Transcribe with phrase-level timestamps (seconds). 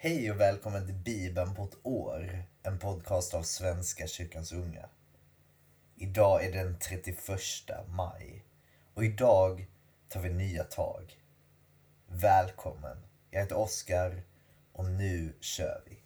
[0.00, 4.88] Hej och välkommen till Bibeln på ett år, en podcast av Svenska kyrkans unga.
[5.96, 7.18] Idag är den 31
[7.88, 8.44] maj
[8.94, 9.66] och idag
[10.08, 11.22] tar vi nya tag.
[12.06, 12.96] Välkommen!
[13.30, 14.22] Jag heter Oskar
[14.72, 15.96] och nu kör vi.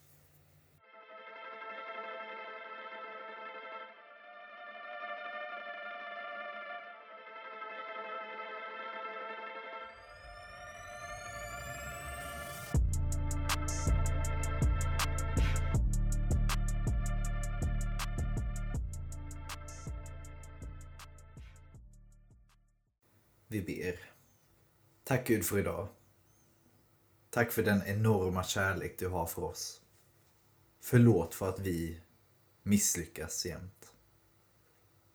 [25.04, 25.88] Tack Gud för idag.
[27.30, 29.80] Tack för den enorma kärlek du har för oss.
[30.80, 32.00] Förlåt för att vi
[32.62, 33.92] misslyckas jämt.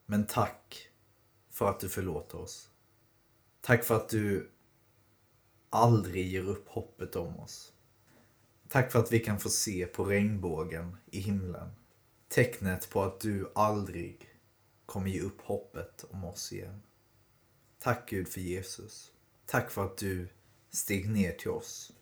[0.05, 0.89] Men tack
[1.49, 2.71] för att du förlåter oss.
[3.61, 4.51] Tack för att du
[5.69, 7.73] aldrig ger upp hoppet om oss.
[8.67, 11.71] Tack för att vi kan få se på regnbågen i himlen.
[12.27, 14.29] Tecknet på att du aldrig
[14.85, 16.81] kommer ge upp hoppet om oss igen.
[17.79, 19.13] Tack Gud för Jesus.
[19.47, 20.29] Tack för att du
[20.69, 21.93] steg ner till oss.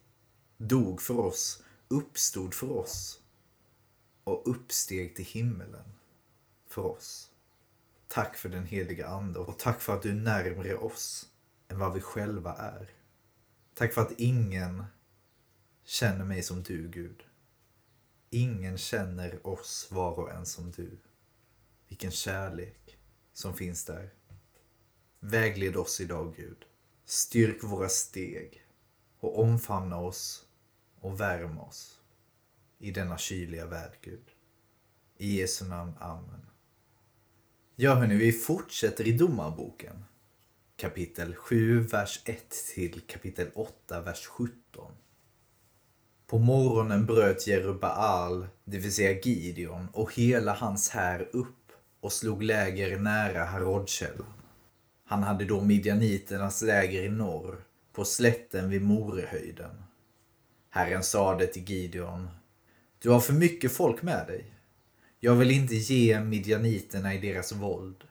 [0.57, 3.21] Dog för oss, uppstod för oss
[4.23, 5.91] och uppsteg till himmelen
[6.67, 7.31] för oss.
[8.07, 11.29] Tack för den heliga Ande och tack för att du är närmare oss
[11.67, 12.89] än vad vi själva är.
[13.73, 14.83] Tack för att ingen
[15.83, 17.23] känner mig som du, Gud.
[18.29, 20.97] Ingen känner oss var och en som du.
[21.87, 22.97] Vilken kärlek
[23.33, 24.13] som finns där.
[25.19, 26.65] Vägled oss idag Gud.
[27.05, 28.61] Styrk våra steg
[29.19, 30.45] och omfamna oss
[31.01, 31.99] och värm oss
[32.79, 34.25] i denna kyliga värld Gud.
[35.17, 36.45] I Jesu namn, Amen.
[37.75, 40.05] Ja hörni, vi fortsätter i Domarboken.
[40.75, 44.91] Kapitel 7, vers 1 till kapitel 8, vers 17.
[46.27, 52.43] På morgonen bröt Jerubbaal, det vill säga Gideon, och hela hans här upp och slog
[52.43, 54.34] läger nära Harodkällan.
[55.05, 57.55] Han hade då midjaniternas läger i norr,
[57.93, 59.83] på slätten vid Morehöjden.
[60.69, 62.27] Herren sade till Gideon,
[62.99, 64.45] du har för mycket folk med dig.
[65.19, 68.03] Jag vill inte ge midjaniterna i deras våld.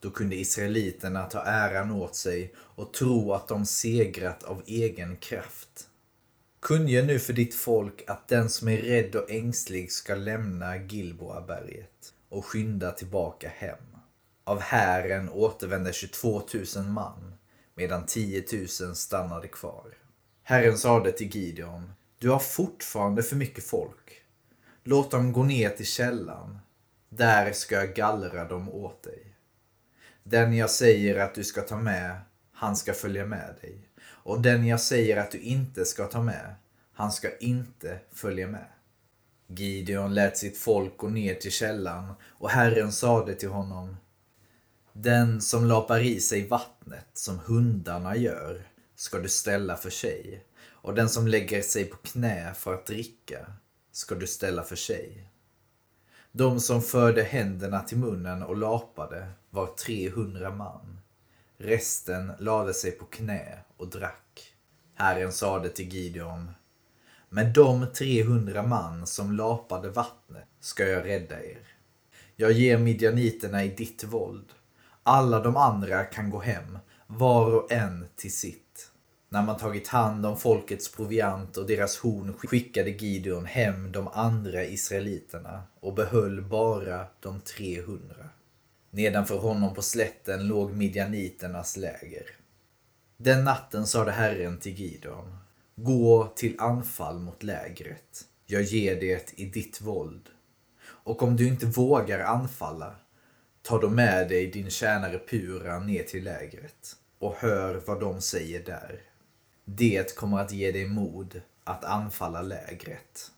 [0.00, 5.88] Då kunde israeliterna ta äran åt sig och tro att de segrat av egen kraft.
[6.60, 12.14] Kunge nu för ditt folk att den som är rädd och ängslig ska lämna Gilboaberget
[12.28, 13.89] och skynda tillbaka hem.
[14.50, 16.42] Av hären återvände 22
[16.76, 17.34] 000 man,
[17.74, 18.44] medan 10
[18.82, 19.94] 000 stannade kvar.
[20.42, 24.22] Herren sade till Gideon, du har fortfarande för mycket folk.
[24.84, 26.58] Låt dem gå ner till källan.
[27.08, 29.36] Där ska jag gallra dem åt dig.
[30.22, 32.20] Den jag säger att du ska ta med,
[32.52, 33.88] han ska följa med dig.
[34.02, 36.54] Och den jag säger att du inte ska ta med,
[36.92, 38.66] han ska inte följa med.
[39.46, 43.96] Gideon lät sitt folk gå ner till källan och Herren sade till honom
[45.02, 48.62] den som lapar i sig vattnet som hundarna gör
[48.94, 53.52] ska du ställa för sig och den som lägger sig på knä för att dricka
[53.92, 55.30] ska du ställa för sig.
[56.32, 61.00] De som förde händerna till munnen och lapade var 300 man.
[61.58, 64.54] Resten lade sig på knä och drack.
[64.94, 66.50] Herren sade till Gideon
[67.28, 71.68] med de 300 man som lapade vattnet ska jag rädda er.
[72.36, 74.52] Jag ger midjaniterna i ditt våld
[75.10, 78.90] alla de andra kan gå hem, var och en till sitt.
[79.28, 84.64] När man tagit hand om folkets proviant och deras horn skickade Gideon hem de andra
[84.64, 88.14] israeliterna och behöll bara de 300.
[88.90, 92.26] Nedanför honom på slätten låg midjaniternas läger.
[93.16, 95.36] Den natten sade Herren till Gideon,
[95.76, 98.24] gå till anfall mot lägret.
[98.46, 100.28] Jag ger det i ditt våld.
[100.82, 102.94] Och om du inte vågar anfalla,
[103.62, 108.64] Ta då med dig din tjänare Pura ner till lägret och hör vad de säger
[108.64, 109.00] där.
[109.64, 113.30] Det kommer att ge dig mod att anfalla lägret.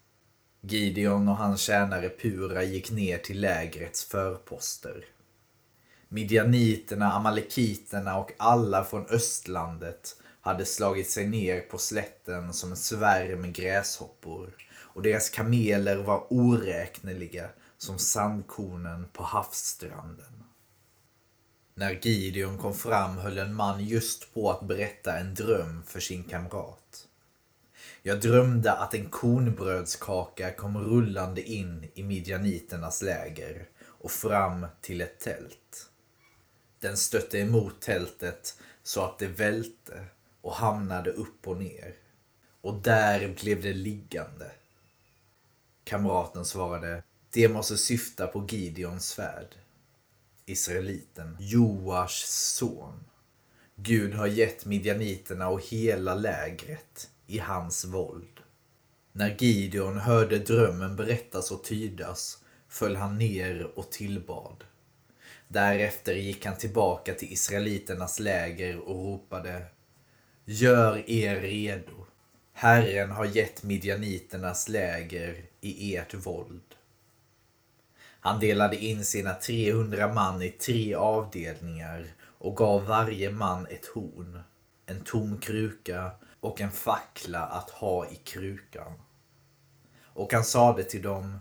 [0.61, 5.05] Gideon och hans tjänare Pura gick ner till lägrets förposter.
[6.09, 13.53] Midjaniterna, amalekiterna och alla från östlandet hade slagit sig ner på slätten som en svärm
[13.53, 17.49] gräshoppor och deras kameler var oräkneliga
[17.83, 20.45] som sandkornen på havsstranden.
[21.75, 26.25] När Gideon kom fram höll en man just på att berätta en dröm för sin
[26.25, 27.09] kamrat.
[28.03, 35.21] Jag drömde att en kornbrödskaka kom rullande in i midjaniternas läger och fram till ett
[35.21, 35.91] tält.
[36.81, 40.05] Den stötte emot tältet så att det välte
[40.41, 41.95] och hamnade upp och ner.
[42.61, 44.51] Och där blev det liggande
[45.85, 47.03] Kamraten svarade,
[47.35, 49.55] det måste syfta på Gideons svärd.
[50.47, 53.05] Israeliten, Joars son.
[53.77, 58.41] Gud har gett midjaniterna och hela lägret i hans våld.
[59.13, 62.39] När Gideon hörde drömmen berättas och tydas
[62.69, 64.65] föll han ner och tillbad.
[65.49, 69.67] Därefter gick han tillbaka till israeliternas läger och ropade
[70.45, 72.07] Gör er redo.
[72.53, 76.75] Herren har gett midjaniternas läger i ert våld.
[78.25, 84.41] Han delade in sina 300 man i tre avdelningar och gav varje man ett horn,
[84.87, 86.11] en tom kruka
[86.41, 88.93] och en fackla att ha i krukan.
[90.03, 91.39] Och han sade till dem,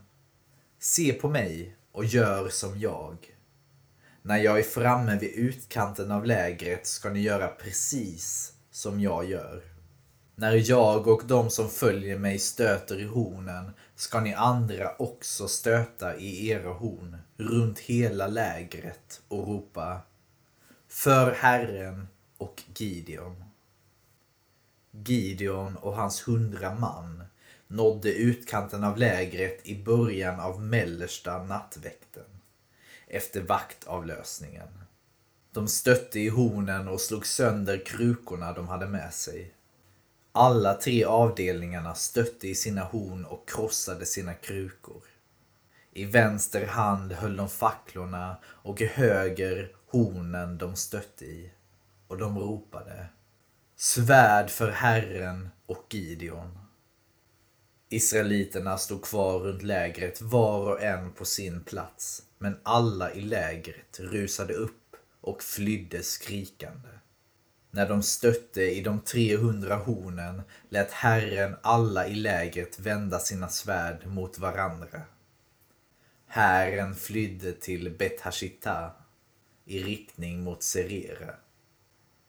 [0.79, 3.17] se på mig och gör som jag.
[4.21, 9.63] När jag är framme vid utkanten av lägret ska ni göra precis som jag gör.
[10.35, 16.17] När jag och de som följer mig stöter i hornen ska ni andra också stöta
[16.17, 20.01] i era horn runt hela lägret och ropa
[20.87, 22.07] För Herren
[22.37, 23.43] och Gideon.
[24.91, 27.23] Gideon och hans hundra man
[27.67, 32.39] nådde utkanten av lägret i början av mellersta nattväkten
[33.07, 34.83] efter vaktavlösningen.
[35.51, 39.53] De stötte i hornen och slog sönder krukorna de hade med sig.
[40.33, 45.03] Alla tre avdelningarna stötte i sina horn och krossade sina krukor.
[45.93, 51.51] I vänster hand höll de facklorna och i höger hornen de stötte i.
[52.07, 53.05] Och de ropade
[53.75, 56.57] Svärd för Herren och Gideon.
[57.89, 62.23] Israeliterna stod kvar runt lägret var och en på sin plats.
[62.37, 66.89] Men alla i lägret rusade upp och flydde skrikande.
[67.71, 74.07] När de stötte i de 300 hornen lät Herren alla i lägret vända sina svärd
[74.07, 75.01] mot varandra.
[76.27, 78.91] Hären flydde till Bet-Hashita
[79.65, 81.33] i riktning mot Serera.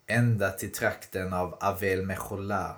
[0.06, 2.76] Ända till trakten av Avel Mechola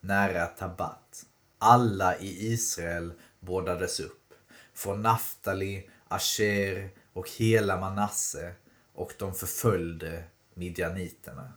[0.00, 1.26] nära Tabat.
[1.58, 4.34] Alla i Israel bådades upp.
[4.74, 8.54] Från Naftali, Asher och hela Manasse
[8.94, 10.24] och de förföljde
[10.54, 11.52] midjaniterna.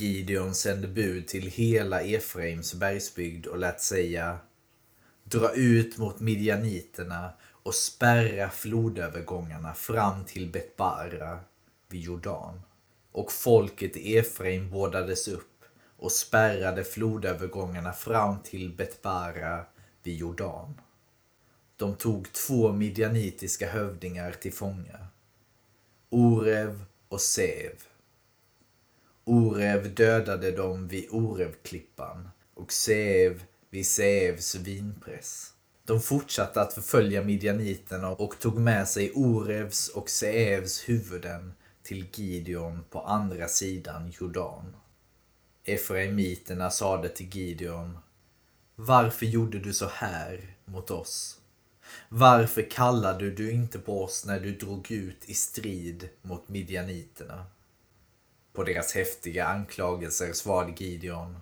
[0.00, 4.38] Gideon sände bud till hela Efraims bergsbygd och lät säga
[5.24, 7.30] Dra ut mot midjaniterna
[7.62, 11.40] och spärra flodövergångarna fram till Betbara
[11.88, 12.60] vid Jordan.
[13.12, 15.64] Och folket i Efraim bådades upp
[15.96, 19.64] och spärrade flodövergångarna fram till Betbara
[20.02, 20.80] vid Jordan.
[21.76, 25.06] De tog två midjanitiska hövdingar till fånga.
[26.10, 27.72] Orev och Sev
[29.28, 35.52] Orev dödade dem vid Orevklippan och Sev vid Sevs vinpress.
[35.84, 41.52] De fortsatte att förfölja midjaniterna och tog med sig Orevs och Seevs huvuden
[41.82, 44.76] till Gideon på andra sidan Jordan.
[45.64, 47.98] Efraimiterna sade till Gideon
[48.76, 51.40] Varför gjorde du så här mot oss?
[52.08, 57.46] Varför kallade du inte på oss när du drog ut i strid mot midjaniterna?
[58.56, 61.36] På deras häftiga anklagelser svarade Gideon.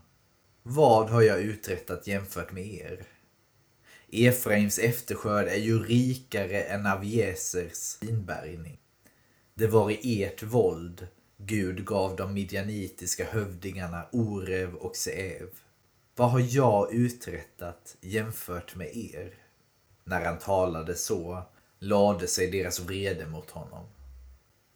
[0.62, 3.05] Vad har jag uträttat jämfört med er?
[4.12, 8.79] Efraims efterskörd är ju rikare än Aviesers vinbärgning.
[9.55, 15.48] Det var i ert våld Gud gav de midjanitiska hövdingarna Orev och Seev.
[16.17, 19.34] Vad har jag uträttat jämfört med er?
[20.05, 21.43] När han talade så
[21.79, 23.86] lade sig deras vrede mot honom.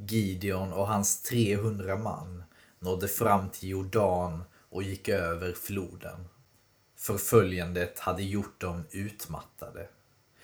[0.00, 2.42] Gideon och hans 300 man
[2.78, 6.28] nådde fram till Jordan och gick över floden.
[6.96, 9.88] Förföljandet hade gjort dem utmattade.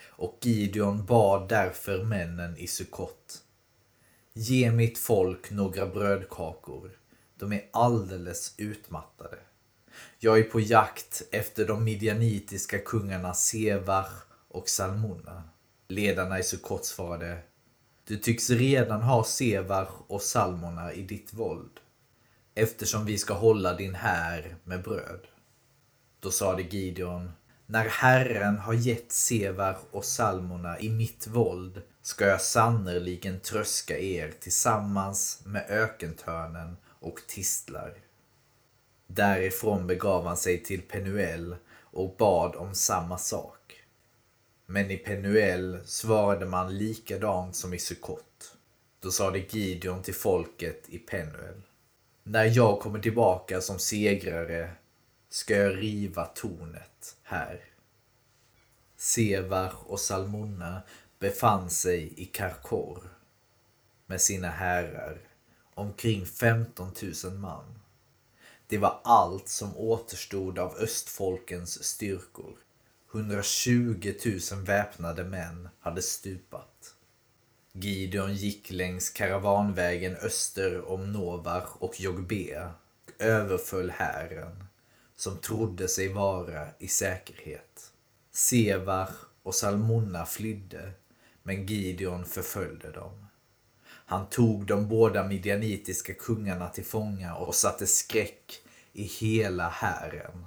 [0.07, 3.43] Och Gideon bad därför männen i Sukkot.
[4.33, 6.91] Ge mitt folk några brödkakor.
[7.39, 9.39] De är alldeles utmattade.
[10.19, 14.07] Jag är på jakt efter de midjanitiska kungarna Sevar
[14.49, 15.43] och Salmona.
[15.89, 17.39] Ledarna i Sukkot svarade
[18.07, 21.81] du tycks redan ha Sevar och salmorna i ditt våld,
[22.55, 25.21] eftersom vi ska hålla din här med bröd.
[26.21, 27.33] Då sade Gideon,
[27.67, 34.33] när Herren har gett Sevar och salmorna i mitt våld ska jag sannerligen tröska er
[34.41, 37.95] tillsammans med ökentörnen och tistlar.
[39.07, 43.84] Därifrån begav han sig till Penuel och bad om samma sak.
[44.67, 48.57] Men i Penuel svarade man likadant som i Sukkot.
[49.01, 51.63] Då sade Gideon till folket i Penuel.
[52.23, 54.71] När jag kommer tillbaka som segrare
[55.29, 57.65] ska jag riva tornet här.
[58.97, 60.83] Sevar och Salmona
[61.19, 63.11] befann sig i Karkor
[64.07, 65.21] med sina herrar,
[65.75, 66.93] omkring 15
[67.25, 67.81] 000 man.
[68.67, 72.64] Det var allt som återstod av östfolkens styrkor.
[73.15, 74.15] 120
[74.53, 76.95] 000 väpnade män hade stupat.
[77.73, 84.65] Gideon gick längs karavanvägen öster om Novar och Jogbea och överföll hären
[85.17, 87.93] som trodde sig vara i säkerhet.
[88.33, 89.09] Sevar
[89.43, 90.93] och Salmonna flydde,
[91.43, 93.27] men Gideon förföljde dem.
[93.87, 98.61] Han tog de båda midjanitiska kungarna till fånga och satte skräck
[98.93, 100.47] i hela hären.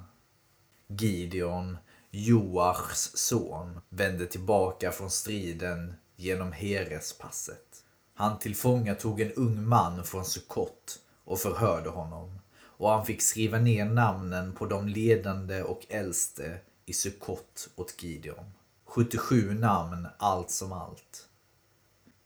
[0.86, 1.76] Gideon,
[2.10, 7.84] Joachs son, vände tillbaka från striden genom Herespasset.
[8.14, 12.38] Han tillfångatog en ung man från Sukkot och förhörde honom
[12.78, 18.52] och han fick skriva ner namnen på de ledande och äldste i Sukkot åt Gideon.
[18.84, 21.28] 77 namn allt som allt.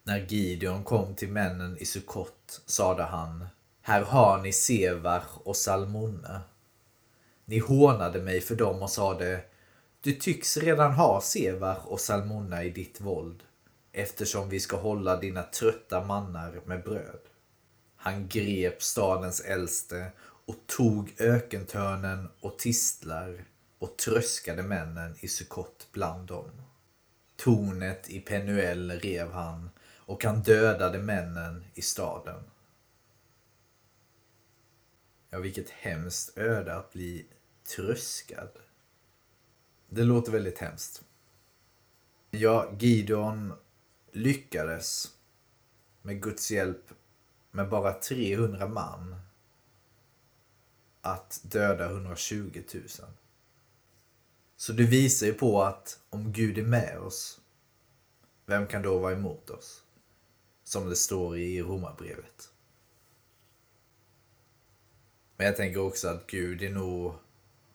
[0.02, 3.46] När Gideon kom till männen i Sukkot sade han
[3.80, 6.40] Här har ni Sevar och Salmone.
[7.44, 9.44] Ni hånade mig för dem och sade
[10.04, 13.42] du tycks redan ha Sevar och Salmona i ditt våld
[13.92, 17.20] eftersom vi ska hålla dina trötta mannar med bröd.
[17.96, 23.44] Han grep stadens äldste och tog ökentörnen och tistlar
[23.78, 26.50] och tröskade männen i Sukkot bland dem.
[27.36, 32.44] Tornet i Penuel rev han och han dödade männen i staden.
[35.30, 37.26] Ja, vilket hemskt öde att bli
[37.76, 38.48] tröskad.
[39.94, 41.04] Det låter väldigt hemskt.
[42.30, 43.52] Ja, Gideon
[44.12, 45.16] lyckades
[46.02, 46.92] med Guds hjälp
[47.50, 49.20] med bara 300 man
[51.00, 52.84] att döda 120 000.
[54.56, 57.40] Så det visar ju på att om Gud är med oss,
[58.46, 59.82] vem kan då vara emot oss?
[60.64, 62.52] Som det står i Romarbrevet.
[65.36, 67.14] Men jag tänker också att Gud är nog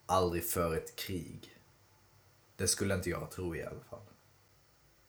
[0.06, 1.57] aldrig för ett krig.
[2.58, 4.06] Det skulle inte jag tro i alla fall.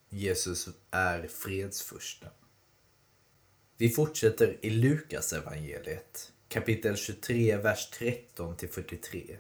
[0.08, 2.30] Jesus är fredsfursten.
[3.76, 9.36] Vi fortsätter i Lukas evangeliet kapitel 23, vers 13 till 43.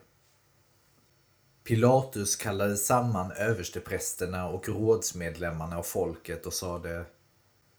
[1.64, 7.04] Pilatus kallade samman översteprästerna och rådsmedlemmarna och folket och sade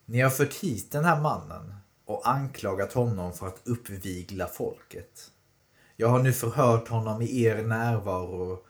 [0.05, 5.31] Ni har fört hit den här mannen och anklagat honom för att uppvigla folket.
[5.95, 8.65] Jag har nu förhört honom i er närvaro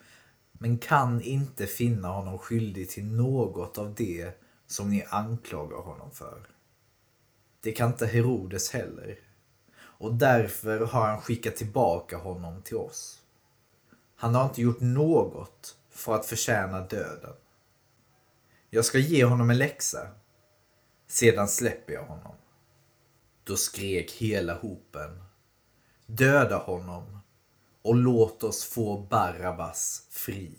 [0.62, 6.48] men kan inte finna honom skyldig till något av det som ni anklagar honom för.
[7.62, 9.20] Det kan inte Herodes heller.
[9.78, 13.22] Och därför har han skickat tillbaka honom till oss.
[14.16, 17.34] Han har inte gjort något för att förtjäna döden.
[18.70, 20.08] Jag ska ge honom en läxa.
[21.08, 22.36] Sedan släpper jag honom.
[23.44, 25.24] Då skrek hela hopen.
[26.06, 27.19] Döda honom
[27.82, 30.52] och låt oss få Barabbas fri.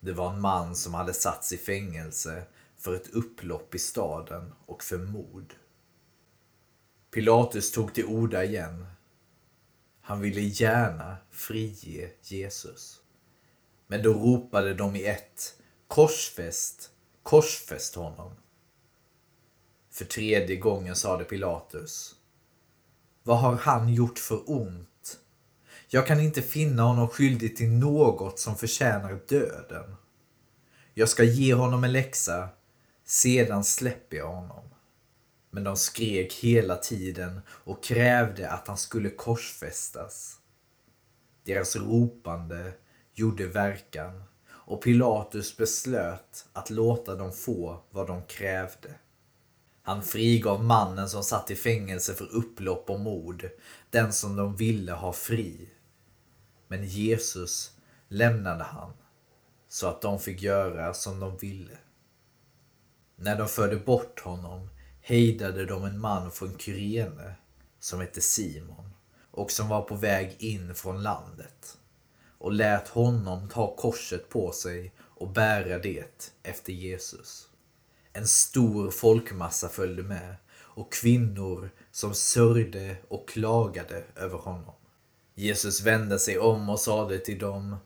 [0.00, 2.42] Det var en man som hade satts i fängelse
[2.78, 5.54] för ett upplopp i staden och för mord.
[7.10, 8.86] Pilatus tog till orda igen.
[10.00, 13.00] Han ville gärna frige Jesus.
[13.86, 15.56] Men då ropade de i ett
[15.88, 16.90] Korsfäst,
[17.22, 18.32] korsfäst honom.
[19.90, 22.14] För tredje gången sade Pilatus.
[23.22, 24.88] Vad har han gjort för ont?
[25.88, 29.96] Jag kan inte finna honom skyldig till något som förtjänar döden.
[30.94, 32.48] Jag ska ge honom en läxa,
[33.04, 34.64] sedan släpper jag honom.
[35.50, 40.36] Men de skrek hela tiden och krävde att han skulle korsfästas.
[41.44, 42.72] Deras ropande
[43.14, 48.94] gjorde verkan och Pilatus beslöt att låta dem få vad de krävde.
[49.82, 53.48] Han frigav mannen som satt i fängelse för upplopp och mord,
[53.90, 55.68] den som de ville ha fri.
[56.68, 57.72] Men Jesus
[58.08, 58.92] lämnade han
[59.68, 61.78] så att de fick göra som de ville.
[63.16, 64.68] När de förde bort honom
[65.00, 67.34] hejdade de en man från Kyrene
[67.80, 68.90] som hette Simon
[69.30, 71.78] och som var på väg in från landet
[72.38, 77.48] och lät honom ta korset på sig och bära det efter Jesus.
[78.12, 84.74] En stor folkmassa följde med och kvinnor som sörjde och klagade över honom.
[85.38, 87.76] Jesus vände sig om och sade till dem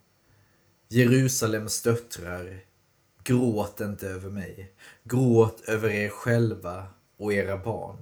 [0.88, 2.64] Jerusalems döttrar,
[3.24, 4.72] gråt inte över mig,
[5.04, 7.96] gråt över er själva och era barn.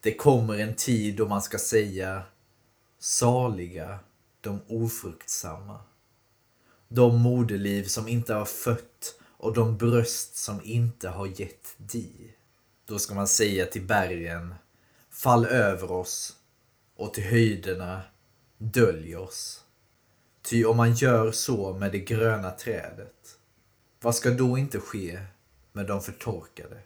[0.00, 2.22] Det kommer en tid då man ska säga
[2.98, 3.98] saliga
[4.40, 5.80] de ofruktsamma.
[6.88, 12.34] De moderliv som inte har fött och de bröst som inte har gett di.
[12.86, 14.54] Då ska man säga till bergen,
[15.10, 16.36] fall över oss
[16.96, 18.02] och till höjderna,
[18.58, 19.64] dölj oss.
[20.42, 23.38] Ty om man gör så med det gröna trädet,
[24.00, 25.20] vad ska då inte ske
[25.72, 26.80] med de förtorkade?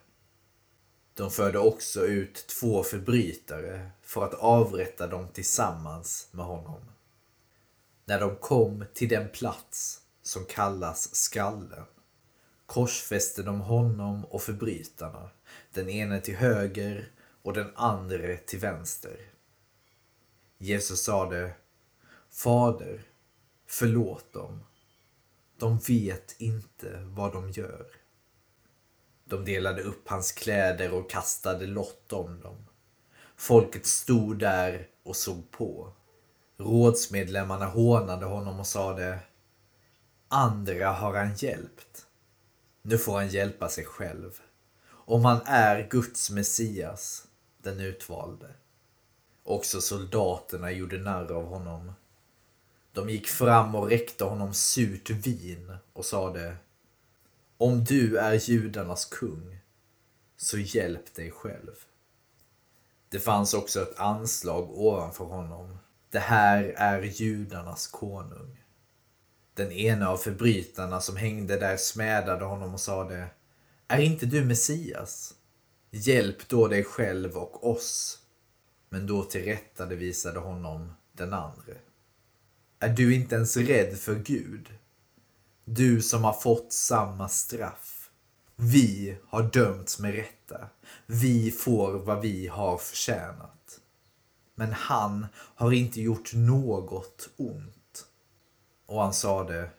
[1.15, 6.81] De förde också ut två förbrytare för att avrätta dem tillsammans med honom.
[8.05, 11.85] När de kom till den plats som kallas skallen
[12.71, 15.31] korsfäste de honom och förbrytarna,
[15.73, 17.13] den ene till höger
[17.43, 19.17] och den andra till vänster.
[20.59, 21.53] Jesus sade,
[22.31, 23.03] Fader,
[23.67, 24.65] förlåt dem.
[25.59, 27.87] De vet inte vad de gör.
[29.25, 32.67] De delade upp hans kläder och kastade lott om dem.
[33.37, 35.93] Folket stod där och såg på.
[36.57, 39.19] Rådsmedlemmarna hånade honom och sade
[40.29, 42.07] Andra har han hjälpt.
[42.83, 44.41] Nu får han hjälpa sig själv.
[44.91, 47.27] Om han är Guds Messias,
[47.59, 48.55] den utvalde.
[49.43, 51.93] Också soldaterna gjorde narr av honom.
[52.93, 56.57] De gick fram och räckte honom surt vin och sade
[57.57, 59.59] Om du är judarnas kung,
[60.37, 61.75] så hjälp dig själv.
[63.09, 65.79] Det fanns också ett anslag ovanför honom.
[66.11, 68.63] Det här är judarnas konung.
[69.55, 73.27] Den ena av förbrytarna som hängde där smädade honom och sade
[73.89, 75.35] Är inte du Messias?
[75.91, 78.19] Hjälp då dig själv och oss.
[78.89, 81.75] Men då tillrättade visade honom den andre.
[82.83, 84.69] Är du inte ens rädd för Gud?
[85.65, 88.11] Du som har fått samma straff.
[88.57, 90.69] Vi har dömts med rätta.
[91.07, 93.81] Vi får vad vi har förtjänat.
[94.55, 98.07] Men han har inte gjort något ont.
[98.87, 99.71] Och han sade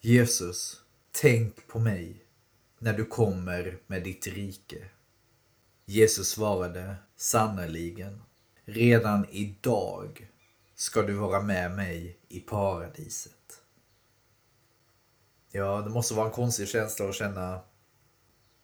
[0.00, 0.80] Jesus,
[1.12, 2.24] tänk på mig
[2.78, 4.84] när du kommer med ditt rike.
[5.84, 8.22] Jesus svarade sannerligen,
[8.64, 10.29] redan idag
[10.80, 13.62] ska du vara med mig i paradiset.
[15.50, 17.60] Ja, det måste vara en konstig känsla att känna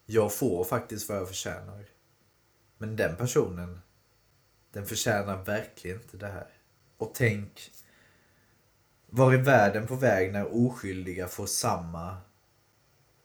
[0.06, 1.86] jag får faktiskt vad jag förtjänar.
[2.78, 3.80] Men den personen,
[4.72, 6.48] den förtjänar verkligen inte det här.
[6.96, 7.70] Och tänk,
[9.06, 12.16] var är världen på väg när oskyldiga får samma,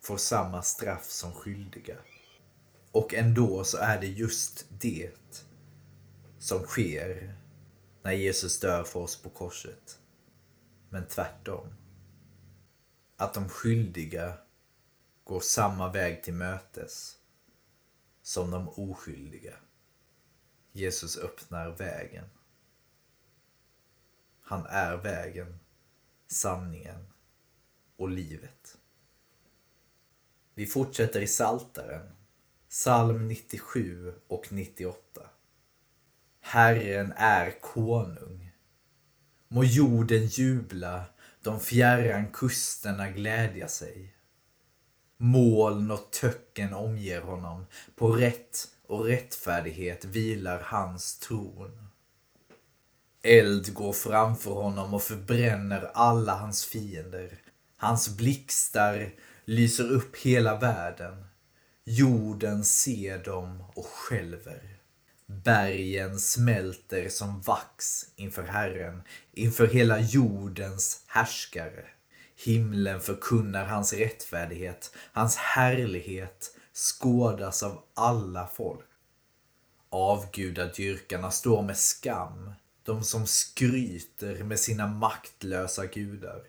[0.00, 1.96] får samma straff som skyldiga?
[2.90, 5.10] Och ändå så är det just det
[6.38, 7.41] som sker
[8.02, 9.98] när Jesus dör för oss på korset.
[10.90, 11.68] Men tvärtom.
[13.16, 14.38] Att de skyldiga
[15.24, 17.18] går samma väg till mötes
[18.22, 19.54] som de oskyldiga.
[20.72, 22.24] Jesus öppnar vägen.
[24.40, 25.58] Han är vägen,
[26.26, 27.12] sanningen
[27.96, 28.78] och livet.
[30.54, 32.12] Vi fortsätter i Saltaren,
[32.68, 35.31] psalm 97 och 98.
[36.52, 38.52] Herren är konung.
[39.48, 41.04] Må jorden jubla,
[41.42, 44.14] de fjärran kusterna glädja sig.
[45.16, 51.88] Moln och töcken omger honom, på rätt och rättfärdighet vilar hans tron.
[53.22, 57.38] Eld går framför honom och förbränner alla hans fiender.
[57.76, 59.12] Hans blixtar
[59.44, 61.24] lyser upp hela världen.
[61.84, 64.71] Jorden ser dem och skälver.
[65.44, 71.84] Bergen smälter som vax inför Herren, inför hela jordens härskare.
[72.44, 78.86] Himlen förkunnar hans rättfärdighet, hans härlighet skådas av alla folk.
[79.90, 86.42] Avgudadyrkarna står med skam, de som skryter med sina maktlösa gudar.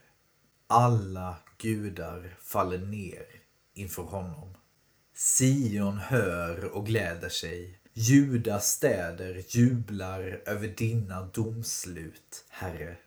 [0.67, 3.25] Alla gudar faller ner
[3.73, 4.57] inför honom.
[5.15, 7.79] Sion hör och gläder sig.
[7.95, 12.97] Judas städer jublar över dina domslut, Herre.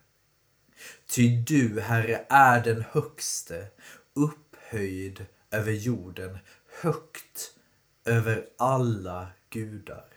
[1.07, 3.67] Ty du, Herre, är den högste,
[4.15, 6.39] upphöjd över jorden,
[6.81, 7.55] högt
[8.05, 10.09] över alla gudar.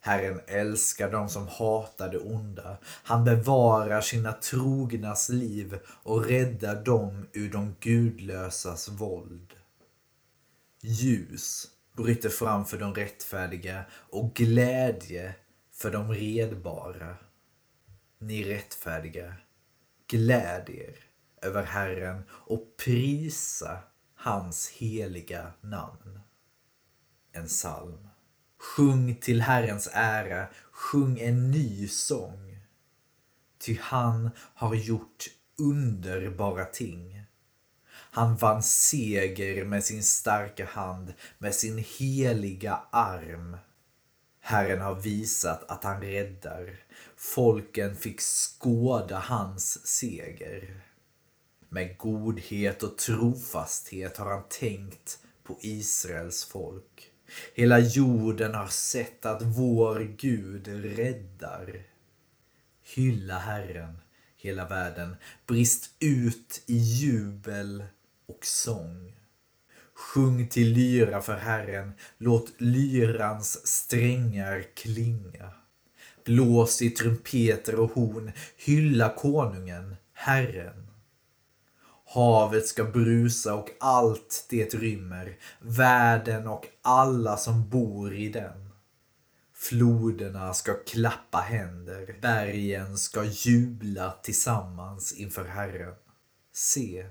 [0.00, 2.78] Herren älskar dem som hatar det onda.
[2.84, 9.52] Han bevarar sina trognas liv och räddar dem ur de gudlösas våld.
[10.80, 15.34] Ljus bryter fram för de rättfärdiga och glädje
[15.72, 17.16] för de redbara.
[18.18, 19.34] Ni rättfärdiga,
[20.06, 20.96] gläd er
[21.42, 23.78] över Herren och prisa
[24.14, 26.20] hans heliga namn.
[27.32, 28.08] En psalm.
[28.58, 32.58] Sjung till Herrens ära, sjung en ny sång.
[33.58, 35.24] Ty han har gjort
[35.58, 37.25] underbara ting.
[38.16, 43.56] Han vann seger med sin starka hand, med sin heliga arm.
[44.40, 46.76] Herren har visat att han räddar.
[47.16, 50.80] Folken fick skåda hans seger.
[51.68, 57.10] Med godhet och trofasthet har han tänkt på Israels folk.
[57.54, 61.82] Hela jorden har sett att vår Gud räddar.
[62.82, 63.98] Hylla Herren,
[64.36, 65.16] hela världen.
[65.46, 67.84] Brist ut i jubel
[68.26, 69.12] och sång.
[69.94, 75.50] Sjung till lyra för Herren, låt lyrans strängar klinga.
[76.24, 80.86] Blås i trumpeter och horn, hylla konungen, Herren.
[82.08, 88.70] Havet ska brusa och allt det rymmer, världen och alla som bor i den.
[89.54, 95.94] Floderna ska klappa händer, bergen ska jubla tillsammans inför Herren.
[96.52, 97.06] Se,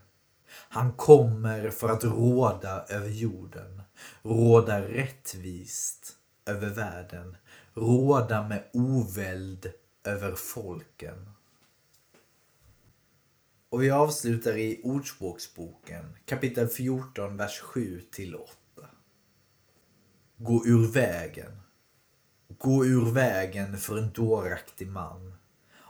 [0.70, 3.82] han kommer för att råda över jorden,
[4.22, 6.14] råda rättvist
[6.46, 7.38] över världen,
[7.74, 9.72] råda med oväld
[10.04, 11.30] över folken.
[13.70, 18.56] Och vi avslutar i Ordspråksboken kapitel 14, vers 7 till 8.
[20.38, 21.60] Gå ur vägen.
[22.58, 25.34] Gå ur vägen för en dåraktig man.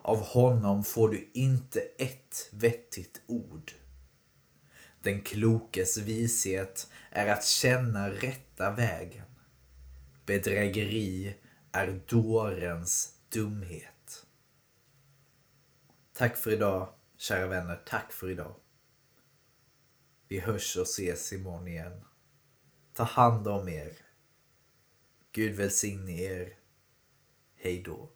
[0.02, 3.15] Av honom får du inte ett vettigt.
[5.06, 9.26] Den klokes vishet är att känna rätta vägen.
[10.26, 11.36] Bedrägeri
[11.72, 14.26] är dårens dumhet.
[16.14, 17.82] Tack för idag, kära vänner.
[17.86, 18.56] Tack för idag.
[20.28, 22.06] Vi hörs och ses imorgon igen.
[22.94, 23.92] Ta hand om er.
[25.32, 26.58] Gud välsigne er.
[27.56, 28.10] Hej då.